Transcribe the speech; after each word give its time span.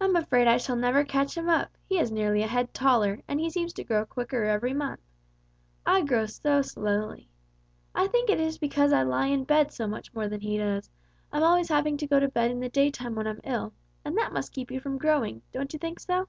"I'm 0.00 0.16
afraid 0.16 0.48
I 0.48 0.56
shall 0.56 0.74
never 0.74 1.04
catch 1.04 1.36
him 1.36 1.48
up, 1.48 1.70
he 1.86 2.00
is 2.00 2.10
nearly 2.10 2.42
a 2.42 2.48
head 2.48 2.74
taller, 2.74 3.22
and 3.28 3.38
he 3.38 3.48
seems 3.48 3.72
to 3.74 3.84
grow 3.84 4.04
quicker 4.04 4.42
every 4.42 4.74
month. 4.74 4.98
I 5.86 6.02
grow 6.02 6.26
so 6.26 6.60
slowly. 6.62 7.28
I 7.94 8.08
think 8.08 8.28
it 8.28 8.40
is 8.40 8.58
because 8.58 8.92
I 8.92 9.02
lie 9.04 9.28
in 9.28 9.44
bed 9.44 9.70
so 9.72 9.86
much 9.86 10.12
more 10.12 10.26
than 10.26 10.40
he 10.40 10.58
does, 10.58 10.90
I'm 11.30 11.44
always 11.44 11.68
having 11.68 11.98
to 11.98 12.06
go 12.08 12.18
to 12.18 12.26
bed 12.26 12.50
in 12.50 12.58
the 12.58 12.68
daytime 12.68 13.14
when 13.14 13.28
I'm 13.28 13.40
ill, 13.44 13.74
and 14.04 14.18
that 14.18 14.32
must 14.32 14.50
keep 14.52 14.72
you 14.72 14.80
from 14.80 14.98
growing, 14.98 15.42
don't 15.52 15.72
you 15.72 15.78
think 15.78 16.00
so?" 16.00 16.26